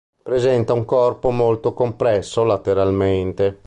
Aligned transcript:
Presenta 0.23 0.73
un 0.73 0.83
corpo 0.83 1.29
molto 1.29 1.75
compresso 1.75 2.43
lateralmente. 2.43 3.59